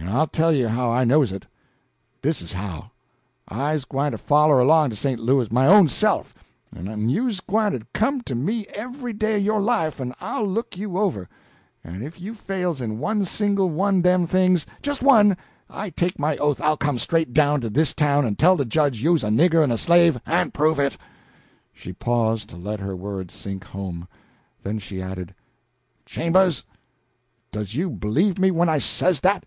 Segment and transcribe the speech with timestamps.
[0.00, 1.46] En I'll tell you how I knows it.
[2.22, 2.92] Dis is how.
[3.46, 6.32] I's gwyne to foller along to Sent Louis my own self;
[6.74, 10.78] en you's gwyne to come to me every day o' yo' life, en I'll look
[10.78, 11.28] you over;
[11.84, 15.36] en if you fails in one single one o' dem things jist one
[15.68, 19.02] I take my oath I'll come straight down to dis town en tell de Jedge
[19.02, 20.96] you's a nigger en a slave en prove it!"
[21.72, 24.08] She paused to let her words sink home.
[24.62, 25.34] Then she added,
[26.06, 26.64] "Chambers,
[27.52, 29.44] does you b'lieve me when I says dat?"